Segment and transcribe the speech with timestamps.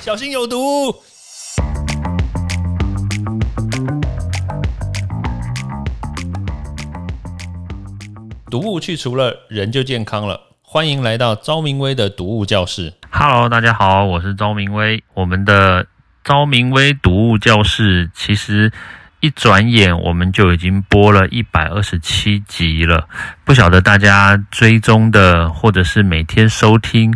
[0.00, 0.94] 小心有毒。
[8.48, 10.40] 毒物去除了，人就健康了。
[10.62, 12.94] 欢迎来到昭明威的毒物教室。
[13.10, 15.02] Hello，大家好，我是昭明威。
[15.14, 15.86] 我们的
[16.24, 18.72] 昭明威毒物教室，其实
[19.20, 23.08] 一转眼我们就已经播了一百二十七集了。
[23.44, 27.14] 不晓得大家追踪的，或者是每天收听，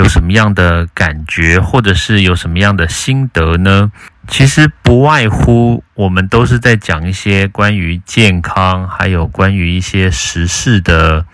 [0.00, 3.92] 有什么样的感觉，或者是有什么样的心得呢？
[4.28, 11.26] 其实不外乎我们都是在讲一些关于健康，还有关于一些时事的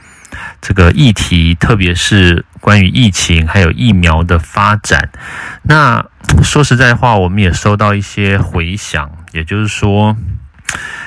[0.61, 5.11] 这个议题，特别是关于疫情还有疫苗的发展。
[5.63, 6.05] 那
[6.43, 10.17] 说实在话，我们也收到一些回响，也就是说，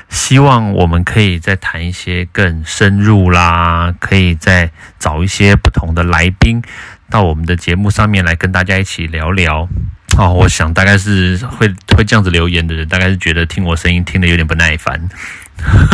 [0.09, 6.61] 希望我们可以再谈一些更深入啦，可以再找一些不同的来宾
[7.09, 9.67] 到我们的节目上面来跟大家一起聊聊。
[10.17, 15.07] 哦，我想大概是会会这样子留言的人，大概是觉得听我声音听得有点不耐烦。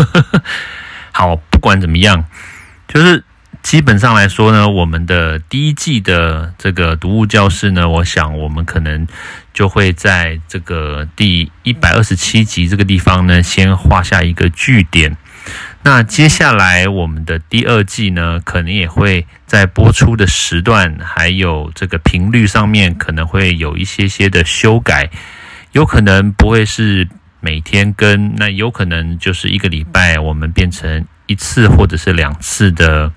[1.12, 2.26] 好，不管怎么样，
[2.88, 3.24] 就是
[3.62, 9.06] 基本上来说呢，我们的第一季的这个读物教室呢，我想我们可能
[9.56, 15.16] 就会在这个第一百二十七集这个地方呢，先画下一个句点。
[15.82, 25.10] 那接下来我们的第二季呢，可能也会在播出的时段还有这个频率上面，可能会有一些些的修改，
[25.72, 27.08] 有可能不会是
[27.40, 33.10] 每天更，那有可能就是一个礼拜我们变成一次或者是两次的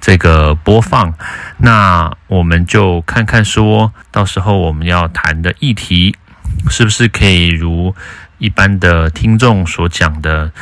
[0.00, 1.14] 这个播放。
[1.58, 6.16] 那我们就看看说到时候我们要谈的议题
[6.68, 7.94] 是不是可以如
[8.38, 10.52] 一般的听众所讲的。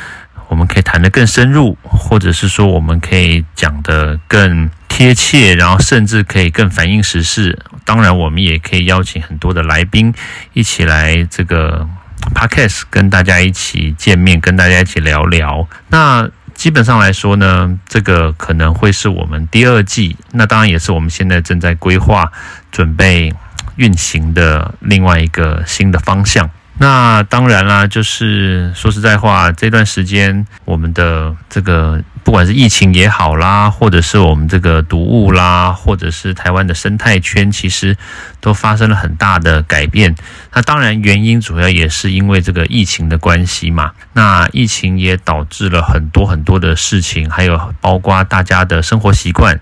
[0.49, 7.57] 我们可以谈得更深入，或者是说我们可以讲得更贴切，然后甚至可以更反映时事。
[7.85, 10.13] 当然，我们也可以邀请很多的来宾
[10.51, 11.87] 一起来这个
[12.35, 15.67] podcast 跟大家一起见面，跟大家一起聊聊。
[15.87, 16.29] 那
[16.63, 22.31] 基本上来说呢，这个可能会是我们第二季，那当然也是我们现在正在规划、
[22.71, 23.35] 准备
[23.75, 26.49] 运行的另外一个新的方向。
[26.77, 37.97] 那当然啦，就是说实在话，这段时间我们的这个不管是疫情也好啦，或者是我们这个毒物啦，或者是台湾的生态圈，其实
[38.39, 40.15] 都发生了很大的改变。
[40.53, 43.91] 那当然原因主要也是因为这个疫情的关系嘛。
[44.13, 49.59] 那疫情也导致了很多很多的事情，还有包括大家的生活习惯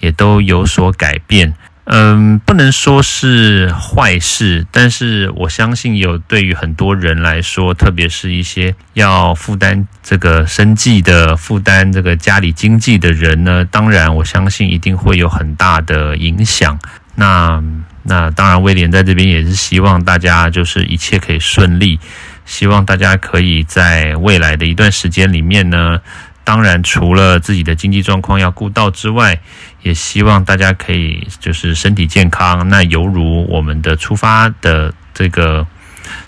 [0.00, 1.54] 也都有所改变。
[1.88, 16.76] 嗯，不能说是坏事，但是我相信有对于很多人来说，特别是一些要负担这个生计的、负担这个家里经济的人呢，当然我相信一定会有很大的影响。
[17.14, 17.62] 那
[18.02, 22.00] 那当然，威廉在这边也是希望大家就是一切可以顺利，
[22.44, 26.00] 希望大家可以在未来的一段时间里面呢。
[26.46, 29.40] 当然，除了自己的经济状况要顾到之外，
[29.82, 32.68] 也希望大家可以就是身体健康。
[32.68, 35.66] 那犹如我们的出发的这个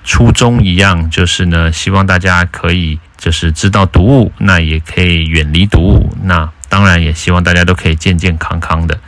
[0.02, 6.12] 初衷一样，就是呢，希望大家可以就是知道毒物，那也可以远离毒物。
[6.24, 8.98] 那当然也希望大家都可以健健康康的。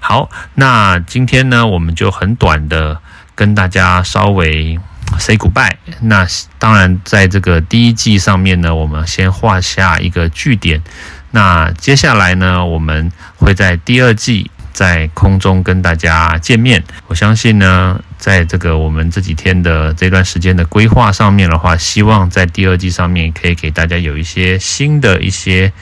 [0.00, 3.00] 好，那今天呢，我们就很短的
[3.34, 4.78] 跟大家稍微
[5.18, 5.76] say goodbye。
[6.00, 6.26] 那
[6.58, 10.82] 当然，在这个第一季上面呢，我们先画下一个句点。
[11.30, 16.82] 那接下来呢，我们会在第二季在空中跟大家见面。
[17.06, 25.72] 我相信呢，在这个我们这几天的这段时间的规划上面的话，希望在第二季上面可以给大家有一些新的一些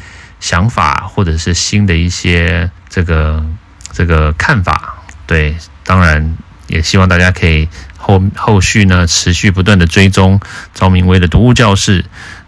[0.40, 3.44] 想法，或者是新的一些这个
[3.92, 4.96] 这个看法。
[5.26, 5.54] 对，
[5.84, 7.68] 当然也希望大家可以
[8.06, 10.38] 后后续呢持续不断的追踪
[10.72, 12.04] 赵明威的读物教室。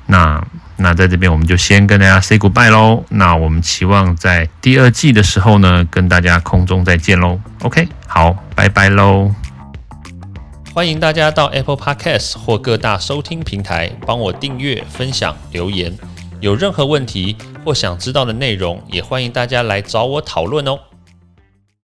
[0.06, 0.46] 那
[0.76, 3.04] 那在这边我们就先跟大家 say goodbye 喽。
[3.08, 7.40] 那我们期望在第二季的时候呢，跟大家空中再见喽。
[7.62, 9.34] OK，好，拜拜喽。
[10.72, 15.92] 欢迎大家到 Apple Podcast 或各大收听平台帮我订阅、分享、留言。
[16.40, 20.78] 有任何问题或想知道的内容，也欢迎大家来找我讨论哦。